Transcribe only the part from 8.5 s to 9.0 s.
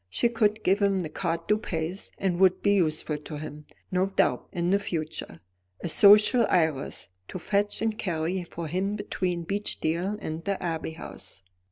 him